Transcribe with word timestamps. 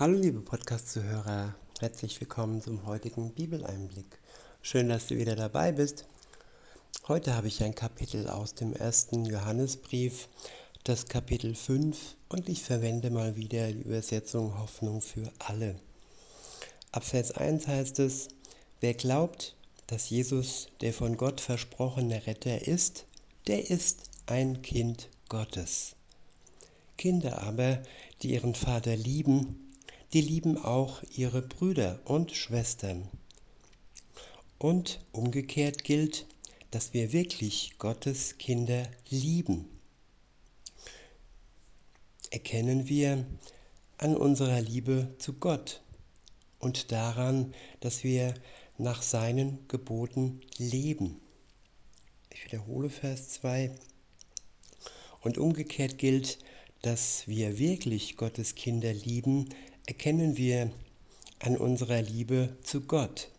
Hallo 0.00 0.16
liebe 0.16 0.40
Podcast-Zuhörer, 0.40 1.56
herzlich 1.80 2.20
willkommen 2.20 2.62
zum 2.62 2.86
heutigen 2.86 3.32
Bibeleinblick. 3.32 4.06
Schön, 4.62 4.88
dass 4.88 5.08
du 5.08 5.16
wieder 5.16 5.34
dabei 5.34 5.72
bist. 5.72 6.06
Heute 7.08 7.34
habe 7.34 7.48
ich 7.48 7.64
ein 7.64 7.74
Kapitel 7.74 8.28
aus 8.28 8.54
dem 8.54 8.72
ersten 8.74 9.24
Johannesbrief, 9.24 10.28
das 10.84 11.06
Kapitel 11.06 11.56
5 11.56 12.14
und 12.28 12.48
ich 12.48 12.62
verwende 12.62 13.10
mal 13.10 13.34
wieder 13.34 13.72
die 13.72 13.80
Übersetzung 13.80 14.56
Hoffnung 14.60 15.00
für 15.00 15.32
alle. 15.40 15.74
Ab 16.92 17.02
Vers 17.02 17.32
1 17.32 17.66
heißt 17.66 17.98
es, 17.98 18.28
wer 18.78 18.94
glaubt, 18.94 19.56
dass 19.88 20.10
Jesus 20.10 20.68
der 20.80 20.92
von 20.92 21.16
Gott 21.16 21.40
versprochene 21.40 22.24
Retter 22.24 22.68
ist, 22.68 23.04
der 23.48 23.68
ist 23.68 24.10
ein 24.26 24.62
Kind 24.62 25.08
Gottes. 25.28 25.96
Kinder 26.96 27.42
aber, 27.42 27.82
die 28.22 28.34
ihren 28.34 28.54
Vater 28.54 28.94
lieben, 28.94 29.64
die 30.12 30.20
lieben 30.20 30.56
auch 30.56 31.02
ihre 31.14 31.42
Brüder 31.42 32.00
und 32.04 32.32
Schwestern. 32.32 33.08
Und 34.58 35.00
umgekehrt 35.12 35.84
gilt, 35.84 36.26
dass 36.70 36.92
wir 36.92 37.12
wirklich 37.12 37.78
Gottes 37.78 38.38
Kinder 38.38 38.88
lieben. 39.08 39.68
Erkennen 42.30 42.88
wir 42.88 43.24
an 43.98 44.16
unserer 44.16 44.60
Liebe 44.60 45.14
zu 45.18 45.34
Gott 45.34 45.82
und 46.58 46.92
daran, 46.92 47.54
dass 47.80 48.04
wir 48.04 48.34
nach 48.76 49.02
seinen 49.02 49.66
Geboten 49.68 50.40
leben. 50.56 51.20
Ich 52.30 52.44
wiederhole 52.44 52.90
Vers 52.90 53.30
2. 53.30 53.74
Und 55.20 55.38
umgekehrt 55.38 55.98
gilt, 55.98 56.38
dass 56.82 57.26
wir 57.26 57.58
wirklich 57.58 58.16
Gottes 58.16 58.54
Kinder 58.54 58.92
lieben, 58.92 59.48
erkennen 59.88 60.36
wir 60.36 60.70
an 61.38 61.56
unserer 61.56 62.02
Liebe 62.02 62.54
zu 62.62 62.82
Gott 62.82 63.30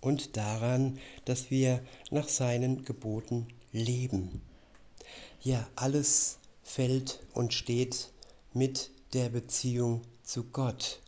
und 0.00 0.38
daran, 0.38 0.98
dass 1.26 1.50
wir 1.50 1.84
nach 2.10 2.26
seinen 2.26 2.86
Geboten 2.86 3.48
leben. 3.70 4.40
Ja, 5.42 5.68
alles 5.76 6.38
fällt 6.62 7.20
und 7.34 7.52
steht 7.52 8.12
mit 8.54 8.90
der 9.12 9.28
Beziehung 9.28 10.00
zu 10.22 10.44
Gott. 10.44 11.00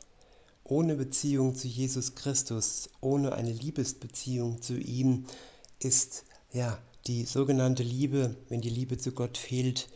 Ohne 0.63 0.97
Beziehung 0.97 1.55
zu 1.55 1.69
Jesus 1.69 2.15
Christus, 2.15 2.91
ohne 3.01 3.33
eine 3.33 3.53
Liebesbeziehung 3.53 4.61
zu 4.61 4.77
ihm 4.77 5.25
ist 5.79 6.27
ja 6.53 6.79
die 7.07 7.25
sogenannte 7.25 7.83
Liebe, 7.83 8.37
wenn 8.51 8.61
die 8.61 8.69
Liebe 8.69 8.99
zu 8.99 9.13
Gott 9.13 9.39
fehlt, 9.39 9.89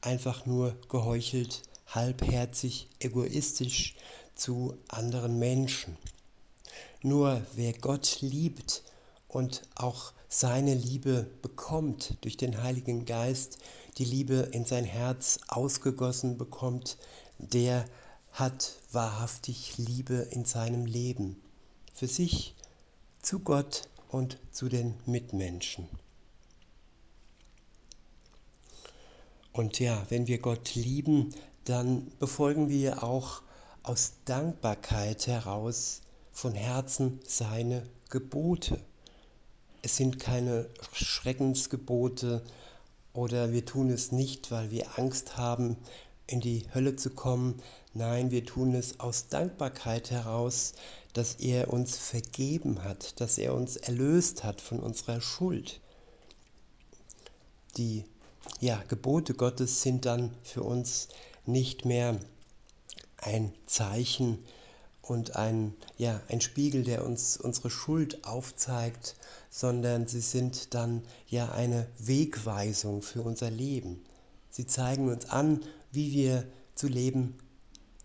einfach 0.00 0.46
nur 0.46 0.76
geheuchelt, 0.88 1.62
halbherzig, 1.86 2.88
egoistisch 2.98 3.94
zu 4.34 4.76
anderen 4.88 5.38
Menschen. 5.38 5.96
Nur 7.02 7.42
wer 7.54 7.72
Gott 7.72 8.18
liebt 8.20 8.82
und 9.28 9.62
auch 9.74 10.12
seine 10.28 10.74
Liebe 10.74 11.28
bekommt 11.42 12.16
durch 12.22 12.36
den 12.36 12.62
Heiligen 12.62 13.04
Geist, 13.04 13.58
die 13.98 14.04
Liebe 14.04 14.48
in 14.52 14.64
sein 14.64 14.84
Herz 14.84 15.40
ausgegossen 15.48 16.38
bekommt, 16.38 16.96
der 17.38 17.84
hat 18.32 18.78
wahrhaftig 18.92 19.76
Liebe 19.76 20.14
in 20.30 20.44
seinem 20.44 20.86
Leben. 20.86 21.40
Für 21.92 22.06
sich, 22.06 22.54
zu 23.20 23.40
Gott 23.40 23.88
und 24.08 24.38
zu 24.50 24.68
den 24.68 24.94
Mitmenschen. 25.06 25.88
Und 29.52 29.78
ja, 29.78 30.06
wenn 30.08 30.26
wir 30.26 30.38
Gott 30.38 30.74
lieben, 30.74 31.34
dann 31.64 32.10
befolgen 32.18 32.70
wir 32.70 33.02
auch 33.02 33.42
aus 33.82 34.12
Dankbarkeit 34.24 35.26
heraus 35.26 36.02
von 36.30 36.54
Herzen 36.54 37.20
seine 37.26 37.82
Gebote. 38.10 38.78
Es 39.82 39.96
sind 39.96 40.20
keine 40.20 40.68
Schreckensgebote 40.92 42.42
oder 43.12 43.52
wir 43.52 43.64
tun 43.64 43.90
es 43.90 44.12
nicht, 44.12 44.50
weil 44.50 44.70
wir 44.70 44.98
Angst 44.98 45.36
haben, 45.36 45.76
in 46.26 46.40
die 46.40 46.64
Hölle 46.72 46.96
zu 46.96 47.10
kommen. 47.10 47.60
Nein, 47.92 48.30
wir 48.30 48.46
tun 48.46 48.74
es 48.74 49.00
aus 49.00 49.28
Dankbarkeit 49.28 50.10
heraus, 50.10 50.74
dass 51.12 51.34
er 51.34 51.72
uns 51.72 51.96
vergeben 51.98 52.84
hat, 52.84 53.20
dass 53.20 53.36
er 53.36 53.54
uns 53.54 53.76
erlöst 53.76 54.44
hat 54.44 54.60
von 54.60 54.78
unserer 54.78 55.20
Schuld. 55.20 55.80
Die 57.76 58.04
ja, 58.60 58.82
Gebote 58.88 59.34
Gottes 59.34 59.82
sind 59.82 60.06
dann 60.06 60.34
für 60.42 60.62
uns 60.62 61.08
nicht 61.44 61.84
mehr 61.84 62.18
ein 63.22 63.52
Zeichen 63.66 64.38
und 65.00 65.36
ein, 65.36 65.74
ja, 65.96 66.20
ein 66.28 66.40
Spiegel, 66.40 66.84
der 66.84 67.04
uns 67.04 67.36
unsere 67.36 67.70
Schuld 67.70 68.24
aufzeigt, 68.24 69.16
sondern 69.50 70.06
sie 70.06 70.20
sind 70.20 70.74
dann 70.74 71.02
ja 71.28 71.50
eine 71.52 71.88
Wegweisung 71.98 73.02
für 73.02 73.22
unser 73.22 73.50
Leben. 73.50 74.04
Sie 74.50 74.66
zeigen 74.66 75.08
uns 75.08 75.26
an, 75.26 75.60
wie 75.90 76.12
wir 76.12 76.46
zu 76.74 76.88
leben, 76.88 77.38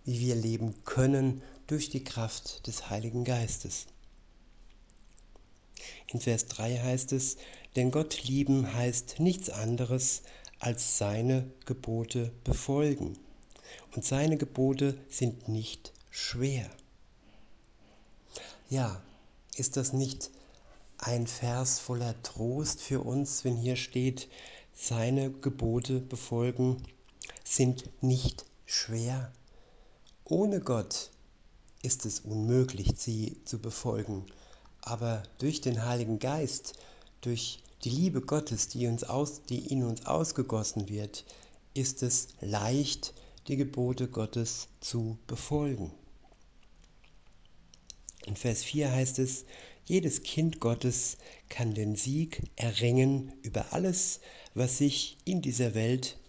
wie 0.05 0.19
wir 0.19 0.35
leben 0.35 0.83
können 0.85 1.41
durch 1.67 1.89
die 1.89 2.03
Kraft 2.03 2.65
des 2.67 2.89
Heiligen 2.89 3.23
Geistes. 3.23 3.87
In 6.07 6.19
Vers 6.19 6.47
3 6.47 6.79
heißt 6.79 7.11
es, 7.11 7.37
denn 7.75 7.91
Gott 7.91 8.23
lieben 8.23 8.73
heißt 8.73 9.19
nichts 9.19 9.49
anderes 9.49 10.23
als 10.59 10.97
seine 10.97 11.51
Gebote 11.65 12.31
befolgen 12.43 13.17
und 13.95 14.05
seine 14.05 14.37
Gebote 14.37 14.97
sind 15.09 15.47
nicht 15.47 15.93
schwer. 16.11 16.69
Ja, 18.69 19.01
ist 19.55 19.77
das 19.77 19.93
nicht 19.93 20.29
ein 20.97 21.27
Vers 21.27 21.79
voller 21.79 22.21
Trost 22.23 22.81
für 22.81 23.01
uns, 23.01 23.43
wenn 23.43 23.55
hier 23.55 23.75
steht, 23.75 24.27
seine 24.73 25.31
Gebote 25.31 25.99
befolgen 25.99 26.83
sind 27.43 27.89
nicht 28.03 28.45
schwer? 28.65 29.31
Ohne 30.25 30.59
Gott 30.59 31.11
ist 31.81 32.05
es 32.05 32.19
unmöglich, 32.19 32.93
sie 32.97 33.37
zu 33.45 33.59
befolgen, 33.59 34.25
aber 34.81 35.23
durch 35.37 35.61
den 35.61 35.85
Heiligen 35.85 36.19
Geist, 36.19 36.73
durch 37.21 37.63
die 37.83 37.89
Liebe 37.89 38.21
Gottes, 38.21 38.67
die, 38.67 38.87
uns 38.87 39.03
aus, 39.03 39.43
die 39.43 39.71
in 39.71 39.83
uns 39.83 40.05
ausgegossen 40.05 40.89
wird, 40.89 41.23
ist 41.73 42.03
es 42.03 42.29
leicht, 42.41 43.13
die 43.47 43.57
Gebote 43.57 44.07
Gottes 44.07 44.67
zu 44.79 45.17
befolgen. 45.27 45.91
In 48.25 48.35
Vers 48.35 48.63
4 48.63 48.91
heißt 48.91 49.19
es, 49.19 49.45
jedes 49.85 50.23
Kind 50.23 50.59
Gottes 50.59 51.17
kann 51.47 51.73
den 51.73 51.95
Sieg 51.95 52.43
erringen 52.57 53.31
über 53.41 53.71
alles, 53.71 54.19
was 54.53 54.77
sich 54.77 55.17
in 55.23 55.41
dieser 55.41 55.75
Welt 55.75 56.19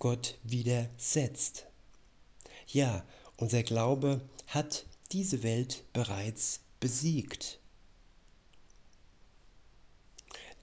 Gott 0.00 0.38
widersetzt. 0.42 1.66
Ja, 2.66 3.04
unser 3.36 3.62
Glaube 3.62 4.20
hat 4.48 4.86
diese 5.12 5.44
Welt 5.44 5.84
bereits 5.92 6.60
besiegt. 6.80 7.60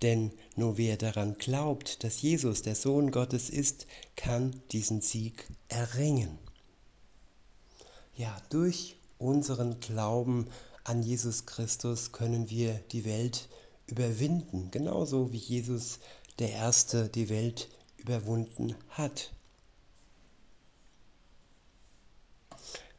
Denn 0.01 0.31
nur 0.55 0.77
wer 0.77 0.97
daran 0.97 1.37
glaubt, 1.37 2.03
dass 2.03 2.21
Jesus 2.21 2.63
der 2.63 2.75
Sohn 2.75 3.11
Gottes 3.11 3.49
ist, 3.49 3.85
kann 4.15 4.59
diesen 4.71 5.01
Sieg 5.01 5.47
erringen. 5.67 6.39
Ja, 8.15 8.35
durch 8.49 8.95
unseren 9.19 9.79
Glauben 9.79 10.47
an 10.83 11.03
Jesus 11.03 11.45
Christus 11.45 12.11
können 12.11 12.49
wir 12.49 12.73
die 12.91 13.05
Welt 13.05 13.47
überwinden, 13.85 14.71
genauso 14.71 15.31
wie 15.31 15.37
Jesus 15.37 15.99
der 16.39 16.51
Erste 16.51 17.07
die 17.09 17.29
Welt 17.29 17.69
überwunden 17.97 18.75
hat. 18.89 19.31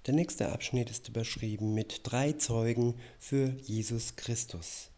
Der 0.07 0.15
nächste 0.15 0.51
Abschnitt 0.51 0.91
ist 0.91 1.09
überschrieben 1.09 1.75
mit 1.75 2.01
drei 2.05 2.33
Zeugen 2.33 2.95
für 3.19 3.49
Jesus 3.65 4.17
Christus. 4.17 4.91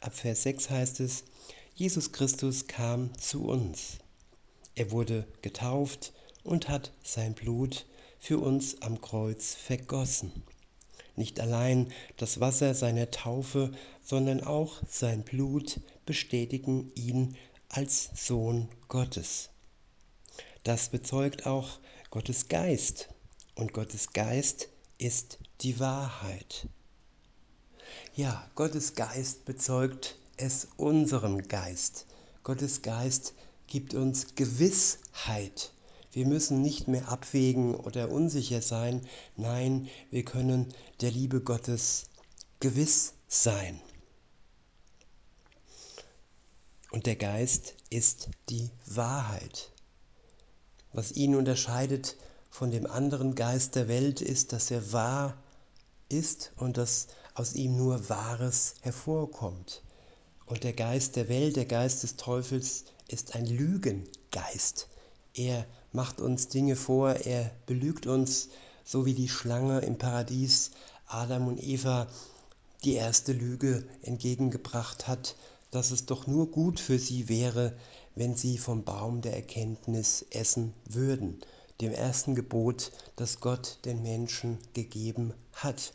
Ab 0.00 0.14
Vers 0.14 0.42
6 0.44 0.70
heißt 0.70 1.00
es, 1.00 1.24
Jesus 1.74 2.12
Christus 2.12 2.66
kam 2.66 3.16
zu 3.18 3.46
uns. 3.46 3.98
Er 4.74 4.90
wurde 4.90 5.26
getauft 5.40 6.12
und 6.44 6.68
hat 6.68 6.92
sein 7.02 7.32
Blut 7.32 7.86
für 8.18 8.38
uns 8.38 8.82
am 8.82 9.00
Kreuz 9.00 9.54
vergossen. 9.54 10.42
Nicht 11.16 11.40
allein 11.40 11.90
das 12.18 12.40
Wasser 12.40 12.74
seiner 12.74 13.10
Taufe, 13.10 13.72
sondern 14.04 14.42
auch 14.42 14.82
sein 14.86 15.22
Blut 15.22 15.80
bestätigen 16.04 16.92
ihn 16.94 17.36
als 17.70 18.10
Sohn 18.14 18.68
Gottes. 18.88 19.48
Das 20.64 20.90
bezeugt 20.90 21.46
auch 21.46 21.80
Gottes 22.10 22.48
Geist 22.48 23.08
und 23.54 23.72
Gottes 23.72 24.12
Geist 24.12 24.68
ist 24.98 25.38
die 25.62 25.80
Wahrheit. 25.80 26.68
Ja, 28.14 28.50
Gottes 28.56 28.94
Geist 28.94 29.46
bezeugt 29.46 30.16
es 30.36 30.68
unserem 30.76 31.46
Geist. 31.48 32.06
Gottes 32.42 32.82
Geist 32.82 33.34
gibt 33.66 33.94
uns 33.94 34.34
Gewissheit 34.34 35.72
Wir 36.14 36.26
müssen 36.26 36.60
nicht 36.60 36.88
mehr 36.88 37.08
abwägen 37.08 37.74
oder 37.74 38.10
unsicher 38.10 38.60
sein. 38.60 39.00
Nein, 39.36 39.88
wir 40.10 40.24
können 40.24 40.74
der 41.00 41.10
Liebe 41.10 41.40
Gottes 41.40 42.10
gewiss 42.60 43.14
sein. 43.28 43.80
Und 46.90 47.06
der 47.06 47.16
Geist 47.16 47.74
ist 47.88 48.28
die 48.50 48.70
Wahrheit. 48.84 49.72
Was 50.92 51.12
ihn 51.12 51.34
unterscheidet 51.34 52.18
von 52.50 52.70
dem 52.70 52.86
anderen 52.86 53.34
Geist 53.34 53.74
der 53.74 53.88
Welt 53.88 54.20
ist, 54.20 54.52
dass 54.52 54.70
er 54.70 54.92
wahr 54.92 55.42
ist 56.10 56.52
und 56.56 56.76
dass 56.76 57.06
aus 57.34 57.54
ihm 57.54 57.78
nur 57.78 58.10
Wahres 58.10 58.74
hervorkommt. 58.82 59.82
Und 60.52 60.64
der 60.64 60.74
Geist 60.74 61.16
der 61.16 61.30
Welt, 61.30 61.56
der 61.56 61.64
Geist 61.64 62.02
des 62.02 62.16
Teufels, 62.16 62.84
ist 63.08 63.34
ein 63.34 63.46
Lügengeist. 63.46 64.86
Er 65.32 65.64
macht 65.92 66.20
uns 66.20 66.48
Dinge 66.48 66.76
vor, 66.76 67.12
er 67.12 67.50
belügt 67.64 68.06
uns, 68.06 68.50
so 68.84 69.06
wie 69.06 69.14
die 69.14 69.30
Schlange 69.30 69.78
im 69.78 69.96
Paradies 69.96 70.72
Adam 71.06 71.48
und 71.48 71.62
Eva 71.62 72.06
die 72.84 72.92
erste 72.92 73.32
Lüge 73.32 73.86
entgegengebracht 74.02 75.08
hat, 75.08 75.36
dass 75.70 75.90
es 75.90 76.04
doch 76.04 76.26
nur 76.26 76.50
gut 76.50 76.80
für 76.80 76.98
sie 76.98 77.30
wäre, 77.30 77.74
wenn 78.14 78.36
sie 78.36 78.58
vom 78.58 78.84
Baum 78.84 79.22
der 79.22 79.34
Erkenntnis 79.34 80.26
essen 80.28 80.74
würden, 80.84 81.40
dem 81.80 81.92
ersten 81.92 82.34
Gebot, 82.34 82.92
das 83.16 83.40
Gott 83.40 83.78
den 83.86 84.02
Menschen 84.02 84.58
gegeben 84.74 85.32
hat 85.54 85.94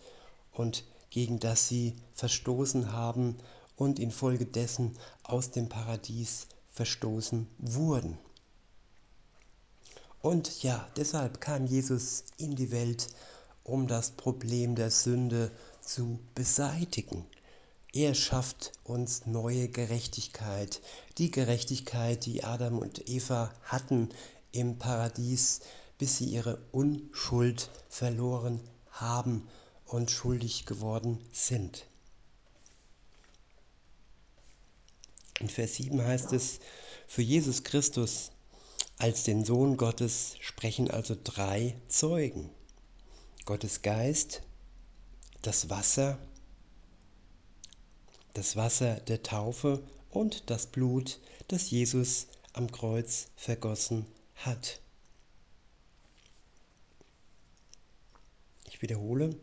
und 0.52 0.84
gegen 1.12 1.40
das 1.40 1.68
sie 1.68 1.94
verstoßen 2.16 2.92
haben 2.92 3.38
und 3.78 4.00
infolgedessen 4.00 4.98
aus 5.24 5.52
dem 5.52 5.70
Paradies 5.70 6.48
verstoßen 6.72 7.48
wurden. 7.60 8.18
Und 10.22 10.64
ja, 10.64 10.90
deshalb 10.98 11.40
kam 11.40 11.66
Jesus 11.66 12.26
in 12.38 12.56
die 12.56 12.72
Welt, 12.72 13.08
um 13.64 13.88
das 13.88 14.12
Problem 14.12 14.76
der 14.76 14.92
Sünde 14.92 15.52
zu 15.82 16.20
beseitigen. 16.36 17.26
Er 17.94 18.14
schafft 18.14 18.74
uns 18.84 19.26
neue 19.26 19.70
Gerechtigkeit, 19.70 20.82
die 21.18 21.32
Gerechtigkeit, 21.32 22.26
die 22.26 22.44
Adam 22.44 22.80
und 22.80 23.10
Eva 23.10 23.54
hatten 23.64 24.10
im 24.52 24.78
Paradies, 24.78 25.62
bis 25.98 26.18
sie 26.18 26.26
ihre 26.26 26.60
Unschuld 26.72 27.70
verloren 27.90 28.60
haben 28.92 29.48
und 29.86 30.12
schuldig 30.12 30.66
geworden 30.66 31.20
sind. 31.32 31.86
In 35.40 35.50
Vers 35.50 35.76
7 35.76 36.04
heißt 36.04 36.34
es, 36.34 36.60
für 37.08 37.22
Jesus 37.22 37.64
Christus 37.64 38.32
als 38.98 39.24
den 39.24 39.46
Sohn 39.46 39.78
Gottes 39.78 40.36
sprechen 40.40 40.90
also 40.90 41.16
drei 41.24 41.76
Zeugen. 41.88 42.50
Gottes 43.46 43.82
Geist, 43.84 44.42
das 45.44 45.70
Wasser, 45.70 46.18
das 48.34 48.56
Wasser 48.56 48.96
der 48.96 49.22
Taufe 49.22 49.84
und 50.10 50.50
das 50.50 50.68
Blut, 50.68 51.20
das 51.48 51.70
Jesus 51.70 52.28
am 52.54 52.72
Kreuz 52.72 53.28
vergossen 53.36 54.06
hat. 54.36 54.82
Ich 58.66 58.82
wiederhole, 58.82 59.36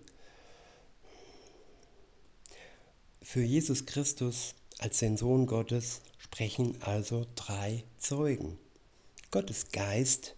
für 3.23 3.43
Jesus 3.43 3.87
Christus 3.87 4.55
als 4.79 4.99
den 4.99 5.17
Sohn 5.17 5.47
Gottes 5.47 6.01
sprechen 6.19 6.77
also 6.83 7.27
drei 7.35 7.85
Zeugen. 7.99 8.59
Gottes 9.31 9.71
Geist, 9.73 10.35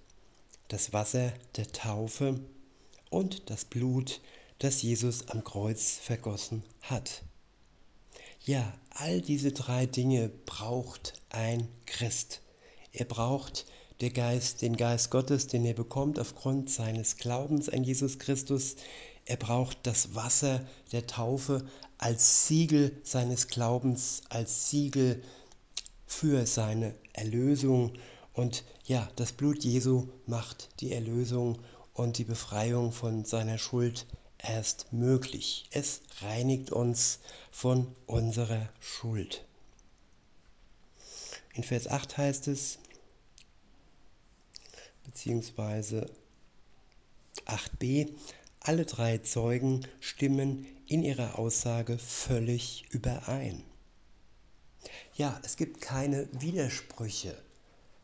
das 0.69 0.93
Wasser 0.93 1.33
der 1.57 1.71
Taufe 1.73 2.41
und 3.11 3.51
das 3.51 3.65
Blut, 3.65 4.21
das 4.59 4.83
Jesus 4.83 5.29
am 5.29 5.45
Kreuz 5.45 5.99
vergossen 6.03 6.63
hat. 6.81 7.23
Ja, 8.45 8.73
all 8.91 9.21
diese 9.21 9.53
drei 9.53 9.87
Dinge 9.87 10.31
braucht 10.47 11.15
ein 11.31 11.69
Christ. 11.85 12.43
Er 12.93 13.05
braucht 13.05 13.67
der 14.01 14.11
Geist, 14.11 14.63
den 14.63 14.77
Geist 14.77 15.11
Gottes, 15.11 15.47
den 15.47 15.65
er 15.65 15.75
bekommt 15.75 16.19
aufgrund 16.19 16.71
seines 16.71 17.17
Glaubens 17.17 17.69
an 17.69 17.85
Jesus 17.85 18.19
Christus. 18.19 18.77
Er 19.27 19.37
braucht 19.37 19.79
das 19.83 20.15
Wasser 20.15 20.65
der 20.93 21.07
Taufe 21.07 21.69
als 21.99 22.47
Siegel 22.47 22.97
seines 23.03 23.49
Glaubens, 23.49 24.23
als 24.29 24.71
Siegel 24.71 25.23
für 26.07 26.47
seine 26.47 26.95
Erlösung. 27.13 27.93
Und 28.33 28.65
ja, 28.85 29.11
das 29.17 29.33
Blut 29.33 29.65
Jesu 29.65 30.09
macht 30.27 30.69
die 30.81 30.93
Erlösung 30.93 31.59
und 31.93 32.19
die 32.19 32.25
Befreiung 32.25 32.93
von 32.93 33.25
seiner 33.25 33.59
Schuld 33.59 34.07
erst 34.39 34.93
möglich. 34.93 35.67
Es 35.73 36.03
reinigt 36.21 36.71
uns 36.71 37.19
von 37.51 37.95
unserer 38.07 38.69
Schuld. 38.79 39.45
In 41.55 41.65
Vers 41.65 41.89
8 41.89 42.17
heißt 42.17 42.49
es, 42.49 42.79
beziehungsweise 45.05 46.09
8b, 47.47 48.11
alle 48.67 48.85
drei 48.85 49.19
Zeugen 49.19 49.87
stimmen 50.01 50.67
in 50.87 51.05
ihrer 51.05 51.39
Aussage 51.39 51.99
völlig 51.99 52.85
überein. 52.91 53.63
Ja, 55.15 55.41
es 55.45 55.57
gibt 55.57 55.81
keine 55.81 56.29
Widersprüche, 56.33 57.41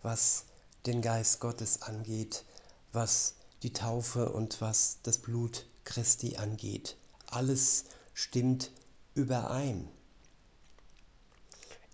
was 0.02 0.44
den 0.86 1.02
Geist 1.02 1.40
Gottes 1.40 1.82
angeht, 1.82 2.44
was 2.92 3.34
die 3.64 3.72
Taufe 3.72 4.30
und 4.30 4.60
was 4.60 4.98
das 5.02 5.18
Blut 5.18 5.66
Christi 5.82 6.36
angeht. 6.36 6.96
Alles 7.26 7.86
stimmt 8.14 8.70
überein. 9.14 9.88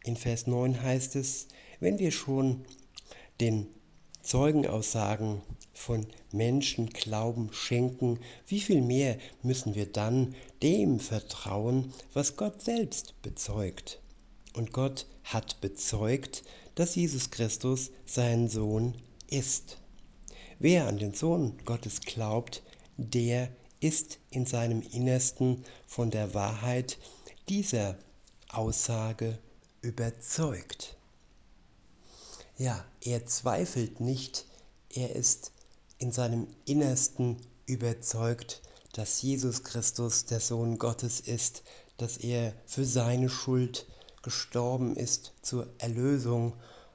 In 0.04 0.16
Vers 0.16 0.46
9 0.46 0.82
heißt 0.82 1.16
es, 1.16 1.48
wenn 1.80 1.98
wir 1.98 2.12
schon 2.12 2.66
den 3.40 3.66
Zeugenaussagen 4.28 5.40
von 5.72 6.06
Menschen 6.32 6.90
Glauben 6.90 7.48
schenken, 7.50 8.20
wie 8.46 8.60
viel 8.60 8.82
mehr 8.82 9.16
müssen 9.42 9.74
wir 9.74 9.86
dann 9.90 10.34
dem 10.62 11.00
vertrauen, 11.00 11.94
was 12.12 12.36
Gott 12.36 12.60
selbst 12.60 13.14
bezeugt. 13.22 14.02
Und 14.52 14.74
Gott 14.74 15.06
hat 15.24 15.62
bezeugt, 15.62 16.42
dass 16.74 16.94
Jesus 16.94 17.30
Christus 17.30 17.90
sein 18.04 18.50
Sohn 18.50 18.92
ist. 19.30 19.78
Wer 20.58 20.88
an 20.88 20.98
den 20.98 21.14
Sohn 21.14 21.54
Gottes 21.64 22.02
glaubt, 22.02 22.62
der 22.98 23.48
ist 23.80 24.18
in 24.30 24.44
seinem 24.44 24.82
Innersten 24.92 25.64
von 25.86 26.10
der 26.10 26.34
Wahrheit 26.34 26.98
dieser 27.48 27.96
Aussage 28.50 29.38
überzeugt. 29.80 30.97
Ja, 32.58 32.84
er 33.00 33.24
zweifelt 33.24 34.00
nicht, 34.00 34.44
er 34.92 35.14
ist 35.14 35.52
in 35.98 36.10
seinem 36.10 36.48
Innersten 36.64 37.36
überzeugt, 37.66 38.62
dass 38.94 39.22
Jesus 39.22 39.62
Christus 39.62 40.24
der 40.24 40.40
Sohn 40.40 40.76
Gottes 40.76 41.20
ist, 41.20 41.62
dass 41.98 42.16
er 42.16 42.52
für 42.66 42.84
seine 42.84 43.28
Schuld 43.28 43.86
gestorben 44.22 44.96
ist 44.96 45.34
zur 45.40 45.68
Erlösung 45.78 46.52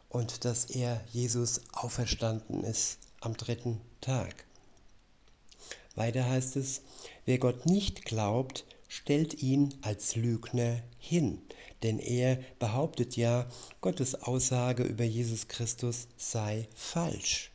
und 0.10 0.44
dass 0.44 0.66
er 0.66 1.02
Jesus 1.14 1.62
auferstanden 1.72 2.66
ist 2.66 2.98
am 3.22 3.38
dritten 3.38 3.80
Tag. 4.02 4.44
Weiter 5.96 6.28
heißt 6.28 6.58
es, 6.58 6.82
wer 7.24 7.38
Gott 7.38 7.68
nicht 7.68 8.04
glaubt, 8.04 8.66
stellt 8.96 9.42
ihn 9.42 9.74
als 9.82 10.16
Lügner 10.16 10.80
hin, 11.00 11.42
denn 11.82 11.98
er 11.98 12.38
behauptet 12.60 13.18
ja, 13.18 13.50
Gottes 13.82 14.14
Aussage 14.14 14.84
über 14.84 15.04
Jesus 15.04 15.48
Christus 15.48 16.08
sei 16.16 16.68
falsch. 16.76 17.50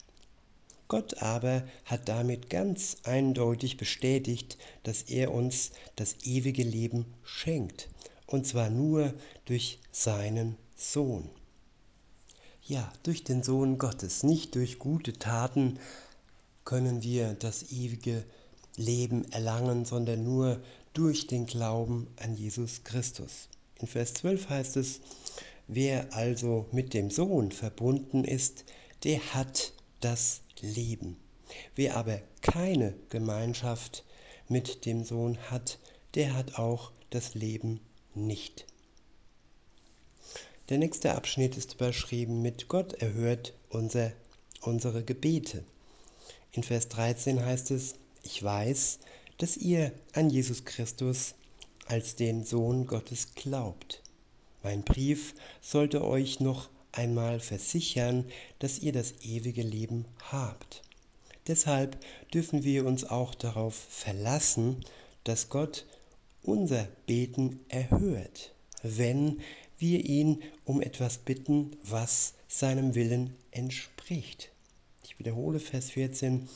Gott 0.88 1.22
aber 1.22 1.62
hat 1.84 2.08
damit 2.08 2.50
ganz 2.50 2.96
eindeutig 3.04 3.76
bestätigt, 3.76 4.58
dass 4.82 5.02
er 5.02 5.32
uns 5.32 5.70
das 5.94 6.16
ewige 6.24 6.64
Leben 6.64 7.06
schenkt, 7.22 7.88
und 8.26 8.44
zwar 8.44 8.68
nur 8.68 9.14
durch 9.44 9.78
seinen 9.92 10.56
Sohn. 10.74 11.30
Ja, 12.64 12.92
durch 13.04 13.22
den 13.22 13.44
Sohn 13.44 13.78
Gottes, 13.78 14.24
nicht 14.24 14.56
durch 14.56 14.80
gute 14.80 15.12
Taten, 15.12 15.78
können 16.64 17.04
wir 17.04 17.34
das 17.34 17.70
ewige 17.70 18.24
Leben 18.78 19.24
erlangen, 19.32 19.84
sondern 19.84 20.24
nur 20.24 20.60
durch 20.94 21.26
den 21.26 21.46
Glauben 21.46 22.08
an 22.16 22.36
Jesus 22.36 22.84
Christus. 22.84 23.48
In 23.80 23.86
Vers 23.86 24.14
12 24.14 24.48
heißt 24.48 24.76
es, 24.76 25.00
wer 25.66 26.12
also 26.14 26.66
mit 26.72 26.94
dem 26.94 27.10
Sohn 27.10 27.52
verbunden 27.52 28.24
ist, 28.24 28.64
der 29.04 29.20
hat 29.34 29.72
das 30.00 30.40
Leben. 30.60 31.16
Wer 31.74 31.96
aber 31.96 32.20
keine 32.40 32.94
Gemeinschaft 33.08 34.04
mit 34.48 34.84
dem 34.86 35.04
Sohn 35.04 35.38
hat, 35.50 35.78
der 36.14 36.34
hat 36.34 36.58
auch 36.58 36.92
das 37.10 37.34
Leben 37.34 37.80
nicht. 38.14 38.66
Der 40.68 40.78
nächste 40.78 41.14
Abschnitt 41.14 41.56
ist 41.56 41.74
überschrieben 41.74 42.42
mit 42.42 42.68
Gott 42.68 42.94
erhört 42.94 43.54
unser, 43.70 44.12
unsere 44.60 45.02
Gebete. 45.02 45.64
In 46.52 46.62
Vers 46.62 46.88
13 46.88 47.44
heißt 47.44 47.70
es, 47.70 47.94
ich 48.22 48.42
weiß, 48.42 48.98
dass 49.38 49.56
ihr 49.56 49.92
an 50.12 50.30
Jesus 50.30 50.64
Christus 50.64 51.34
als 51.86 52.16
den 52.16 52.44
Sohn 52.44 52.86
Gottes 52.86 53.34
glaubt. 53.34 54.02
Mein 54.62 54.82
Brief 54.82 55.34
sollte 55.60 56.04
euch 56.04 56.40
noch 56.40 56.68
einmal 56.92 57.40
versichern, 57.40 58.24
dass 58.58 58.80
ihr 58.80 58.92
das 58.92 59.14
ewige 59.22 59.62
Leben 59.62 60.04
habt. 60.30 60.82
Deshalb 61.46 61.96
dürfen 62.32 62.64
wir 62.64 62.84
uns 62.84 63.04
auch 63.04 63.34
darauf 63.34 63.74
verlassen, 63.74 64.84
dass 65.24 65.48
Gott 65.48 65.86
unser 66.42 66.88
Beten 67.06 67.60
erhört, 67.68 68.52
wenn 68.82 69.40
wir 69.78 70.04
ihn 70.04 70.42
um 70.64 70.82
etwas 70.82 71.18
bitten, 71.18 71.76
was 71.82 72.34
seinem 72.48 72.94
Willen 72.94 73.34
entspricht. 73.50 74.50
Ich 75.04 75.18
wiederhole 75.18 75.60
Vers 75.60 75.90
14. 75.90 76.48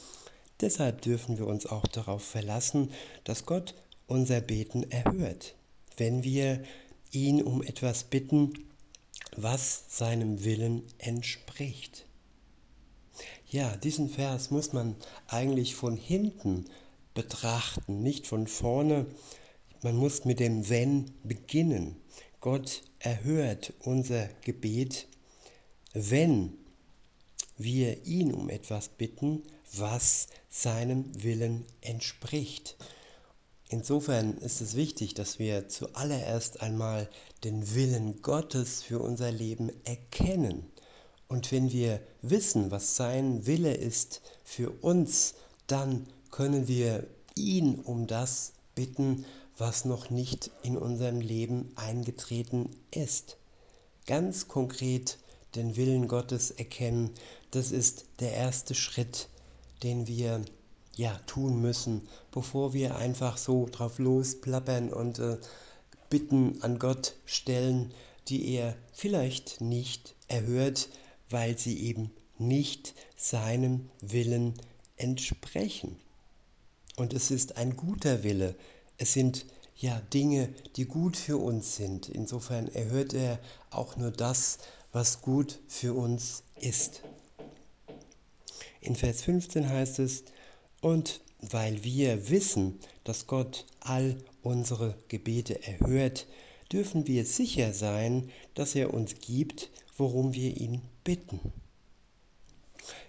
Deshalb 0.62 1.02
dürfen 1.02 1.38
wir 1.38 1.46
uns 1.48 1.66
auch 1.66 1.86
darauf 1.88 2.22
verlassen, 2.22 2.92
dass 3.24 3.46
Gott 3.46 3.74
unser 4.06 4.40
Beten 4.40 4.88
erhört, 4.90 5.56
wenn 5.96 6.22
wir 6.22 6.62
ihn 7.10 7.42
um 7.42 7.62
etwas 7.62 8.04
bitten, 8.04 8.52
was 9.36 9.84
seinem 9.88 10.44
Willen 10.44 10.84
entspricht. 10.98 12.06
Ja, 13.50 13.76
diesen 13.76 14.08
Vers 14.08 14.52
muss 14.52 14.72
man 14.72 14.94
eigentlich 15.26 15.74
von 15.74 15.96
hinten 15.96 16.66
betrachten, 17.12 18.00
nicht 18.02 18.28
von 18.28 18.46
vorne. 18.46 19.06
Man 19.82 19.96
muss 19.96 20.24
mit 20.24 20.38
dem 20.38 20.68
Wenn 20.68 21.10
beginnen. 21.24 21.96
Gott 22.40 22.82
erhört 23.00 23.72
unser 23.80 24.28
Gebet, 24.42 25.08
wenn 25.92 26.54
wir 27.58 28.06
ihn 28.06 28.32
um 28.32 28.48
etwas 28.48 28.88
bitten, 28.88 29.42
was 29.76 30.28
seinem 30.50 31.22
Willen 31.22 31.64
entspricht. 31.80 32.76
Insofern 33.68 34.36
ist 34.38 34.60
es 34.60 34.76
wichtig, 34.76 35.14
dass 35.14 35.38
wir 35.38 35.68
zuallererst 35.68 36.60
einmal 36.60 37.08
den 37.42 37.74
Willen 37.74 38.20
Gottes 38.20 38.82
für 38.82 38.98
unser 39.00 39.32
Leben 39.32 39.72
erkennen. 39.84 40.70
Und 41.26 41.50
wenn 41.52 41.72
wir 41.72 42.00
wissen, 42.20 42.70
was 42.70 42.96
sein 42.96 43.46
Wille 43.46 43.72
ist 43.72 44.20
für 44.44 44.70
uns, 44.70 45.34
dann 45.66 46.06
können 46.30 46.68
wir 46.68 47.06
ihn 47.34 47.76
um 47.76 48.06
das 48.06 48.52
bitten, 48.74 49.24
was 49.56 49.86
noch 49.86 50.10
nicht 50.10 50.50
in 50.62 50.76
unserem 50.76 51.20
Leben 51.20 51.72
eingetreten 51.76 52.68
ist. 52.90 53.38
Ganz 54.06 54.48
konkret 54.48 55.18
den 55.54 55.76
Willen 55.76 56.08
Gottes 56.08 56.50
erkennen, 56.50 57.10
das 57.52 57.72
ist 57.72 58.04
der 58.20 58.32
erste 58.32 58.74
Schritt, 58.74 59.28
den 59.82 60.06
wir 60.06 60.44
ja 60.96 61.18
tun 61.26 61.60
müssen, 61.60 62.08
bevor 62.30 62.74
wir 62.74 62.96
einfach 62.96 63.36
so 63.36 63.66
drauf 63.70 63.98
losplappern 63.98 64.92
und 64.92 65.18
äh, 65.18 65.38
Bitten 66.10 66.62
an 66.62 66.78
Gott 66.78 67.14
stellen, 67.24 67.92
die 68.28 68.54
er 68.54 68.76
vielleicht 68.92 69.60
nicht 69.60 70.14
erhört, 70.28 70.88
weil 71.30 71.58
sie 71.58 71.82
eben 71.82 72.10
nicht 72.38 72.94
seinem 73.16 73.88
Willen 74.00 74.54
entsprechen. 74.96 75.96
Und 76.96 77.14
es 77.14 77.30
ist 77.30 77.56
ein 77.56 77.76
guter 77.76 78.22
Wille. 78.22 78.54
Es 78.98 79.14
sind 79.14 79.46
ja 79.76 80.00
Dinge, 80.12 80.50
die 80.76 80.84
gut 80.84 81.16
für 81.16 81.38
uns 81.38 81.76
sind. 81.76 82.08
Insofern 82.08 82.68
erhört 82.68 83.14
er 83.14 83.38
auch 83.70 83.96
nur 83.96 84.10
das, 84.10 84.58
was 84.92 85.22
gut 85.22 85.58
für 85.68 85.94
uns 85.94 86.42
ist. 86.60 87.02
In 88.82 88.96
Vers 88.96 89.22
15 89.22 89.68
heißt 89.68 90.00
es, 90.00 90.24
und 90.80 91.20
weil 91.40 91.84
wir 91.84 92.28
wissen, 92.30 92.80
dass 93.04 93.28
Gott 93.28 93.64
all 93.78 94.18
unsere 94.42 94.96
Gebete 95.06 95.62
erhört, 95.64 96.26
dürfen 96.72 97.06
wir 97.06 97.24
sicher 97.24 97.72
sein, 97.74 98.28
dass 98.54 98.74
er 98.74 98.92
uns 98.92 99.14
gibt, 99.20 99.70
worum 99.96 100.34
wir 100.34 100.56
ihn 100.56 100.82
bitten. 101.04 101.38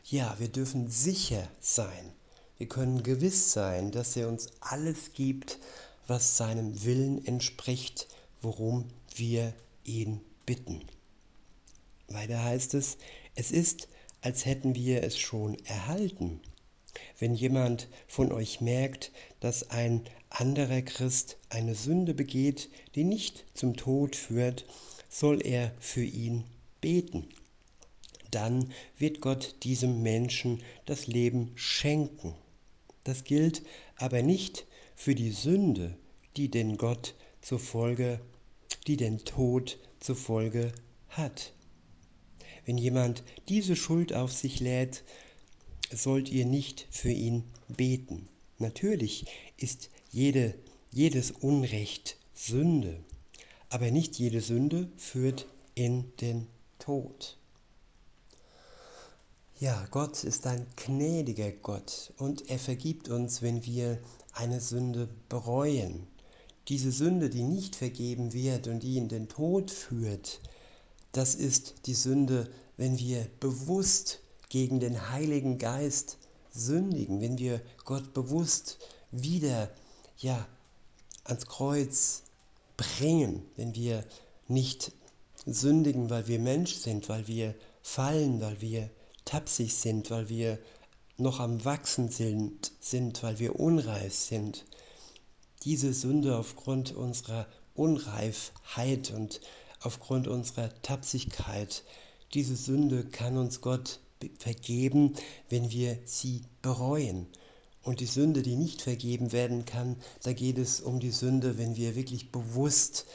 Ja, 0.06 0.36
wir 0.38 0.50
dürfen 0.50 0.92
sicher 0.92 1.48
sein. 1.60 2.14
Wir 2.60 2.68
können 2.68 3.02
gewiss 3.02 3.52
sein, 3.52 3.90
dass 3.90 4.16
er 4.16 4.28
uns 4.28 4.50
alles 4.60 5.14
gibt, 5.14 5.58
was 6.06 6.38
seinem 6.38 6.84
Willen 6.84 7.26
entspricht, 7.26 8.08
worum 8.44 8.86
wir 9.16 9.54
ihn 9.86 10.22
bitten. 10.46 10.82
Weiter 12.10 12.44
heißt 12.44 12.76
es, 12.76 12.98
es 13.34 13.50
ist, 13.52 13.88
als 14.24 14.46
hätten 14.46 14.74
wir 14.74 15.04
es 15.04 15.20
schon 15.20 15.58
erhalten. 15.66 16.40
Wenn 17.20 17.36
jemand 17.36 17.90
von 18.08 18.32
euch 18.32 18.62
merkt, 18.62 19.12
dass 19.42 19.70
ein 19.70 20.02
anderer 20.30 20.82
Christ 20.82 21.38
eine 21.50 21.76
Sünde 21.76 22.14
begeht, 22.14 22.70
die 22.96 23.04
nicht 23.04 23.46
zum 23.54 23.76
Tod 23.76 24.16
führt, 24.16 24.66
soll 25.10 25.46
er 25.46 25.74
für 25.80 26.04
ihn 26.04 26.46
beten. 26.80 27.28
Dann 28.32 28.72
wird 28.98 29.20
Gott 29.20 29.56
diesem 29.64 30.02
Menschen 30.02 30.64
das 30.86 31.06
Leben 31.08 31.52
schenken. 31.56 32.34
Das 33.04 33.26
gilt 33.26 33.62
aber 33.98 34.24
nicht 34.24 34.66
für 34.96 35.16
die 35.16 35.32
Sünde, 35.32 35.98
die 36.38 36.50
den 36.50 36.78
Gott 36.78 37.14
zur 37.42 37.60
Folge, 37.60 38.22
die 38.88 38.96
den 38.96 39.20
Tod 39.26 39.78
zur 40.00 40.16
Folge 40.16 40.72
hat. 41.10 41.54
Wenn 42.66 42.78
jemand 42.78 43.24
diese 43.50 43.76
Schuld 43.76 44.14
auf 44.14 44.32
sich 44.32 44.60
lädt, 44.60 45.04
sollt 45.92 46.30
ihr 46.30 46.46
nicht 46.46 46.88
für 46.90 47.12
ihn 47.12 47.44
beten. 47.68 48.28
Natürlich 48.58 49.26
ist 49.58 49.90
jede, 50.12 50.56
jedes 50.92 51.32
Unrecht 51.32 52.18
Sünde, 52.34 53.00
aber 53.70 53.92
nicht 53.92 54.18
jede 54.18 54.42
Sünde 54.42 54.90
führt 54.98 55.48
in 55.76 56.06
den 56.22 56.48
Tod. 56.80 57.38
Ja, 59.60 59.88
Gott 59.92 60.24
ist 60.24 60.46
ein 60.48 60.66
gnädiger 60.76 61.52
Gott 61.52 62.14
und 62.18 62.50
er 62.50 62.60
vergibt 62.60 63.10
uns, 63.10 63.42
wenn 63.42 63.66
wir 63.66 64.00
eine 64.34 64.60
Sünde 64.60 65.08
bereuen. 65.30 66.08
Diese 66.68 66.92
Sünde, 66.92 67.30
die 67.30 67.44
nicht 67.44 67.76
vergeben 67.76 68.34
wird 68.34 68.68
und 68.68 68.84
die 68.84 68.98
in 68.98 69.10
den 69.10 69.30
Tod 69.30 69.72
führt, 69.72 70.42
das 71.14 71.36
ist 71.36 71.76
die 71.86 71.94
Sünde, 71.94 72.50
wenn 72.76 73.00
wir 73.00 73.28
bewusst 73.40 74.20
gegen 74.50 74.80
den 74.80 75.10
Heiligen 75.10 75.58
Geist 75.58 76.18
sündigen, 76.52 77.22
wenn 77.22 77.38
wir 77.38 77.62
Gott 77.86 78.14
bewusst 78.14 78.80
wieder 79.12 79.72
ja, 80.18 80.46
ans 81.24 81.46
Kreuz 81.46 82.24
bringen, 82.78 83.46
wenn 83.56 83.76
wir 83.76 84.04
nicht 84.48 84.92
sündigen, 85.46 86.10
weil 86.10 86.28
wir 86.28 86.40
Mensch 86.40 86.76
sind, 86.76 87.10
weil 87.10 87.28
wir 87.28 87.56
fallen, 87.82 88.42
weil 88.42 88.60
wir 88.62 88.90
tapsig 89.26 89.74
sind, 89.74 90.10
weil 90.10 90.30
wir 90.30 90.60
noch 91.18 91.40
am 91.40 91.64
Wachsen 91.64 92.10
sind, 92.10 92.72
sind, 92.80 93.22
weil 93.24 93.40
wir 93.40 93.60
unreif 93.60 94.16
sind. 94.16 94.66
Diese 95.64 95.94
Sünde 95.94 96.38
aufgrund 96.38 96.92
unserer 96.94 97.48
Unreifheit 97.76 99.12
und 99.12 99.42
aufgrund 99.84 100.28
unserer 100.28 100.70
Tapsigkeit, 100.82 101.84
diese 102.34 102.56
Sünde 102.56 103.04
kann 103.06 103.38
uns 103.38 103.62
Gott 103.62 104.00
vergeben, 104.40 105.14
wenn 105.50 105.70
wir 105.70 106.00
sie 106.06 106.42
bereuen. 106.62 107.28
Und 107.84 108.00
die 108.00 108.06
Sünde, 108.06 108.42
die 108.42 108.56
nicht 108.56 108.82
vergeben 108.82 109.34
werden 109.34 109.66
kann, 109.66 109.98
da 110.24 110.32
geht 110.32 110.58
es 110.58 110.80
um 110.80 111.00
die 111.00 111.12
Sünde, 111.12 111.58
wenn 111.58 111.76
wir 111.76 111.96
wirklich 111.96 112.32
bewusst, 112.32 113.06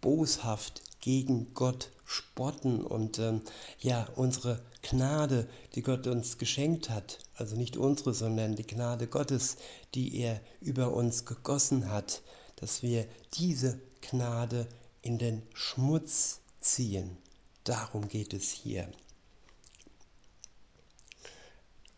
boshaft 0.00 0.82
gegen 1.00 1.54
Gott 1.54 1.90
spotten 2.04 2.82
und 2.84 3.18
ähm, 3.18 3.42
ja, 3.80 4.08
unsere 4.16 4.60
Gnade, 4.82 5.48
die 5.74 5.82
Gott 5.82 6.06
uns 6.06 6.38
geschenkt 6.38 6.90
hat, 6.90 7.18
also 7.36 7.54
nicht 7.54 7.76
unsere, 7.76 8.14
sondern 8.14 8.56
die 8.56 8.66
Gnade 8.66 9.06
Gottes, 9.06 9.56
die 9.94 10.18
er 10.20 10.40
über 10.60 10.92
uns 10.92 11.24
gegossen 11.24 11.90
hat, 11.90 12.22
dass 12.56 12.82
wir 12.82 13.06
diese 13.34 13.78
Gnade 14.00 14.66
in 15.02 15.18
den 15.18 15.42
Schmutz 15.54 16.40
ziehen. 16.60 17.16
Darum 17.64 18.08
geht 18.08 18.32
es 18.34 18.50
hier. 18.50 18.90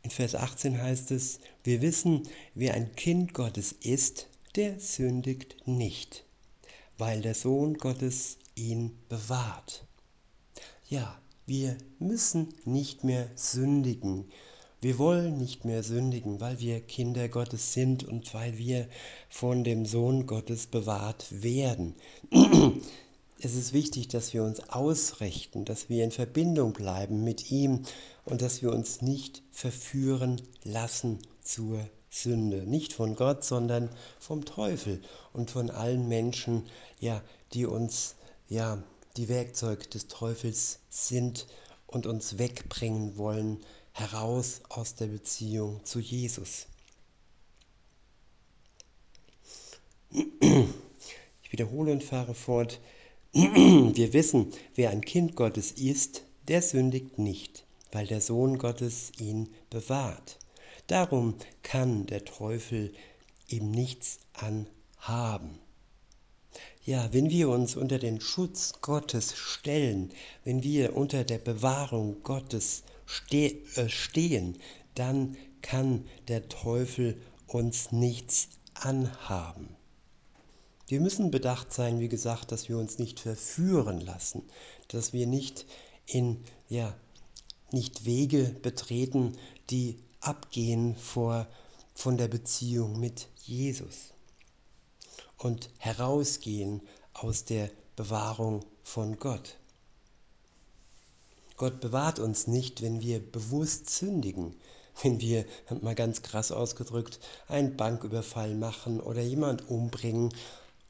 In 0.02 0.11
Vers 0.11 0.35
18 0.35 0.80
heißt 0.80 1.11
es, 1.11 1.40
wir 1.62 1.83
wissen, 1.83 2.28
wer 2.54 2.75
ein 2.75 2.95
Kind 2.97 3.35
Gottes 3.35 3.73
ist, 3.73 4.28
der 4.57 4.80
sündigt 4.80 5.57
nicht, 5.66 6.25
weil 6.99 7.21
der 7.21 7.35
Sohn 7.35 7.75
Gottes 7.75 8.38
ihn 8.54 8.99
bewahrt. 9.09 9.87
Ja, 10.88 11.21
wir 11.47 11.76
müssen 11.99 12.54
nicht 12.64 13.04
mehr 13.04 13.30
sündigen. 13.35 14.30
Wir 14.83 14.99
wollen 14.99 15.37
nicht 15.37 15.67
mehr 15.67 15.83
sündigen, 15.83 16.41
weil 16.41 16.59
wir 16.59 16.81
Kinder 16.81 17.29
Gottes 17.29 17.75
sind 17.75 18.03
und 18.03 18.33
weil 18.33 18.57
wir 18.57 18.89
von 19.29 19.63
dem 19.63 19.85
Sohn 19.85 20.27
Gottes 20.27 20.67
bewahrt 20.67 21.43
werden. 21.43 21.95
es 23.43 23.55
ist 23.55 23.75
wichtig, 23.75 24.09
dass 24.09 24.33
wir 24.33 24.43
uns 24.43 24.71
ausrichten, 24.71 25.67
dass 25.67 25.91
wir 25.91 26.03
in 26.03 26.13
Verbindung 26.13 26.73
bleiben 26.73 27.23
mit 27.25 27.51
ihm 27.51 27.83
und 28.25 28.41
dass 28.41 28.63
wir 28.63 28.73
uns 28.73 29.03
nicht 29.03 29.43
verführen 29.51 30.41
lassen 30.65 31.19
zur 31.43 31.87
Sünde. 32.09 32.67
Nicht 32.67 32.95
von 32.95 33.17
Gott, 33.17 33.45
sondern 33.45 33.91
vom 34.19 34.47
Teufel 34.47 35.03
und 35.35 35.51
von 35.51 35.69
allen 35.69 36.09
Menschen, 36.09 36.65
ja, 37.01 37.23
die 37.53 37.67
uns, 37.67 38.15
ja, 38.49 38.83
die 39.19 39.29
Werkzeug 39.29 39.91
des 39.91 40.07
Teufels 40.07 40.79
sind 40.89 41.47
und 41.87 42.07
uns 42.07 42.39
wegbringen 42.39 43.19
wollen, 43.19 43.59
heraus 43.93 44.61
aus 44.69 44.95
der 44.95 45.07
Beziehung 45.07 45.85
zu 45.85 46.01
Jesus. 46.01 46.67
Ich 50.11 51.53
wiederhole 51.53 51.93
und 51.93 52.03
fahre 52.03 52.35
fort. 52.35 52.81
Wir 53.33 54.13
wissen, 54.13 54.53
wer 54.75 54.91
ein 54.91 55.03
Kind 55.03 55.37
Gottes 55.37 55.73
ist, 55.73 56.23
der 56.49 56.63
sündigt 56.63 57.19
nicht, 57.19 57.65
weil 57.93 58.07
der 58.07 58.21
Sohn 58.21 58.59
Gottes 58.59 59.13
ihn 59.19 59.49
bewahrt. 59.71 60.39
Darum 60.89 61.35
kann 61.63 62.07
der 62.07 62.25
Teufel 62.25 62.93
ihm 63.47 63.71
nichts 63.71 64.19
anhaben. 64.33 65.61
Ja, 66.85 67.13
wenn 67.13 67.31
wir 67.31 67.49
uns 67.51 67.77
unter 67.77 67.99
den 68.01 68.21
Schutz 68.21 68.81
Gottes 68.81 69.37
stellen, 69.37 70.11
wenn 70.45 70.65
wir 70.65 70.97
unter 70.97 71.23
der 71.23 71.39
Bewahrung 71.39 72.23
Gottes 72.25 72.83
stehen, 73.88 74.59
dann 74.95 75.37
kann 75.62 76.07
der 76.29 76.49
Teufel 76.49 77.21
uns 77.47 77.93
nichts 77.93 78.49
anhaben. 78.75 79.76
Wir 80.87 81.00
müssen 81.00 81.31
bedacht 81.31 81.73
sein, 81.73 82.00
wie 82.00 82.09
gesagt, 82.09 82.50
dass 82.50 82.69
wir 82.69 82.76
uns 82.76 82.99
nicht 82.99 83.21
verführen 83.21 84.00
lassen, 84.00 84.43
dass 84.88 85.12
wir 85.12 85.26
nicht 85.26 85.67
in 86.07 86.43
ja 86.69 86.97
nicht 87.73 88.05
Wege 88.05 88.45
betreten, 88.62 89.37
die 89.71 90.02
abgehen 90.21 90.97
vor 90.97 91.47
von 91.95 92.17
der 92.17 92.26
Beziehung 92.29 92.99
mit 92.99 93.29
Jesus 93.43 94.14
und 95.37 95.71
herausgehen 95.79 96.83
aus 97.12 97.45
der 97.45 97.71
Bewahrung 97.95 98.64
von 98.83 99.19
Gott. 99.19 99.60
Gott 101.61 101.81
bewahrt 101.81 102.19
uns 102.21 102.47
nicht, 102.47 102.81
wenn 102.81 103.02
wir 103.02 103.21
bewusst 103.21 103.90
sündigen, 103.90 104.55
wenn 105.02 105.21
wir, 105.21 105.45
mal 105.83 105.95
ganz 105.95 106.23
krass 106.23 106.52
ausgedrückt, 106.52 107.21
einen 107.49 107.76
Banküberfall 107.76 108.55
machen 108.55 108.99
oder 108.99 109.21
jemand 109.21 109.69
umbringen 109.69 110.33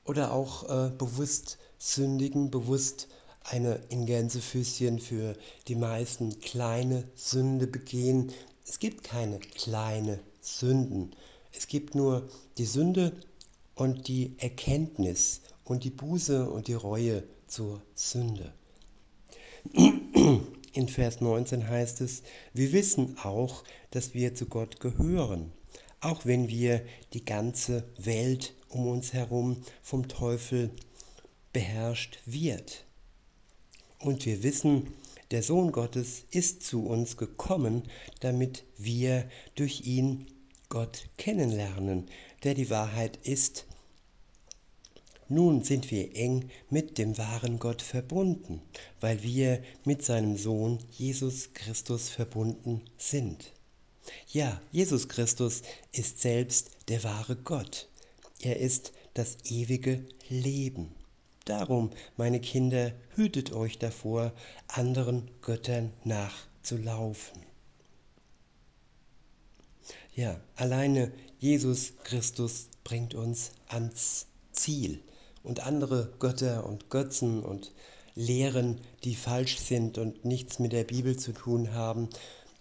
oder 0.04 0.32
auch 0.32 0.68
äh, 0.68 0.90
bewusst 0.90 1.58
sündigen, 1.76 2.52
bewusst 2.52 3.08
eine 3.42 3.80
in 3.88 4.06
Gänsefüßchen 4.06 5.00
für 5.00 5.34
die 5.66 5.74
meisten 5.74 6.38
kleine 6.38 7.02
Sünde 7.16 7.66
begehen. 7.66 8.30
Es 8.64 8.78
gibt 8.78 9.02
keine 9.02 9.40
kleine 9.40 10.20
Sünden. 10.40 11.16
Es 11.52 11.66
gibt 11.66 11.96
nur 11.96 12.28
die 12.58 12.66
Sünde 12.66 13.12
und 13.74 14.06
die 14.06 14.36
Erkenntnis 14.38 15.40
und 15.64 15.82
die 15.82 15.90
Buße 15.90 16.48
und 16.48 16.68
die 16.68 16.74
Reue 16.74 17.24
zur 17.48 17.82
Sünde. 17.96 18.52
In 20.72 20.88
Vers 20.88 21.20
19 21.20 21.68
heißt 21.68 22.00
es, 22.00 22.22
wir 22.54 22.72
wissen 22.72 23.16
auch, 23.24 23.64
dass 23.90 24.14
wir 24.14 24.36
zu 24.36 24.46
Gott 24.46 24.78
gehören, 24.78 25.52
auch 26.00 26.26
wenn 26.26 26.48
wir 26.48 26.84
die 27.12 27.24
ganze 27.24 27.84
Welt 27.98 28.54
um 28.68 28.86
uns 28.86 29.12
herum 29.12 29.56
vom 29.82 30.06
Teufel 30.06 30.70
beherrscht 31.52 32.20
wird. 32.24 32.84
Und 33.98 34.24
wir 34.26 34.44
wissen, 34.44 34.94
der 35.32 35.42
Sohn 35.42 35.72
Gottes 35.72 36.24
ist 36.30 36.62
zu 36.62 36.86
uns 36.86 37.16
gekommen, 37.16 37.82
damit 38.20 38.64
wir 38.78 39.28
durch 39.56 39.82
ihn 39.86 40.26
Gott 40.68 41.08
kennenlernen, 41.16 42.06
der 42.44 42.54
die 42.54 42.70
Wahrheit 42.70 43.18
ist. 43.24 43.66
Nun 45.32 45.62
sind 45.62 45.92
wir 45.92 46.16
eng 46.16 46.50
mit 46.70 46.98
dem 46.98 47.16
wahren 47.16 47.60
Gott 47.60 47.82
verbunden, 47.82 48.60
weil 48.98 49.22
wir 49.22 49.62
mit 49.84 50.04
seinem 50.04 50.36
Sohn 50.36 50.80
Jesus 50.90 51.54
Christus 51.54 52.08
verbunden 52.08 52.82
sind. 52.98 53.52
Ja, 54.32 54.60
Jesus 54.72 55.08
Christus 55.08 55.62
ist 55.92 56.20
selbst 56.20 56.70
der 56.88 57.04
wahre 57.04 57.36
Gott. 57.36 57.88
Er 58.40 58.58
ist 58.58 58.92
das 59.14 59.36
ewige 59.44 60.04
Leben. 60.28 60.96
Darum, 61.44 61.90
meine 62.16 62.40
Kinder, 62.40 62.90
hütet 63.14 63.52
euch 63.52 63.78
davor, 63.78 64.32
anderen 64.66 65.30
Göttern 65.42 65.92
nachzulaufen. 66.02 67.40
Ja, 70.16 70.40
alleine 70.56 71.12
Jesus 71.38 71.92
Christus 72.02 72.68
bringt 72.82 73.14
uns 73.14 73.52
ans 73.68 74.26
Ziel. 74.50 75.00
Und 75.42 75.66
andere 75.66 76.12
Götter 76.18 76.66
und 76.66 76.90
Götzen 76.90 77.42
und 77.42 77.72
Lehren, 78.14 78.80
die 79.04 79.14
falsch 79.14 79.58
sind 79.58 79.96
und 79.98 80.24
nichts 80.24 80.58
mit 80.58 80.72
der 80.72 80.84
Bibel 80.84 81.16
zu 81.16 81.32
tun 81.32 81.72
haben, 81.72 82.08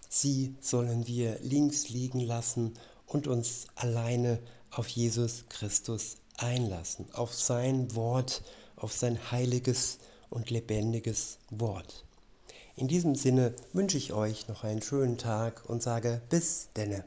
sie 0.07 0.55
sollen 0.61 1.07
wir 1.07 1.39
links 1.41 1.89
liegen 1.89 2.21
lassen 2.21 2.73
und 3.07 3.27
uns 3.27 3.67
alleine 3.75 4.39
auf 4.71 4.87
Jesus 4.87 5.45
Christus 5.49 6.17
einlassen, 6.37 7.05
auf 7.13 7.33
sein 7.33 7.95
Wort, 7.95 8.43
auf 8.75 8.93
sein 8.93 9.31
heiliges 9.31 9.99
und 10.29 10.49
lebendiges 10.49 11.39
Wort. 11.49 12.05
In 12.75 12.87
diesem 12.87 13.15
Sinne 13.15 13.53
wünsche 13.73 13.97
ich 13.97 14.13
euch 14.13 14.47
noch 14.47 14.63
einen 14.63 14.81
schönen 14.81 15.17
Tag 15.17 15.69
und 15.69 15.83
sage 15.83 16.21
bis 16.29 16.69
denne. 16.77 17.03